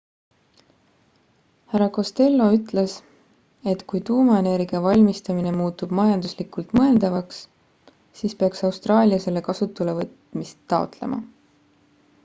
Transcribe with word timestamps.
hr 1.73 1.83
costello 1.97 2.47
ütles 2.55 2.95
et 3.73 3.83
kui 3.93 4.01
tuumaenergia 4.09 4.81
valmistamine 4.87 5.53
muutub 5.59 5.93
majanduslikult 6.01 6.73
mõeldavaks 6.79 7.43
siis 8.23 8.37
peaks 8.43 8.67
austraalia 8.71 9.23
selle 9.27 9.47
kasutuselevõtmist 9.51 10.67
taotlema 10.75 11.25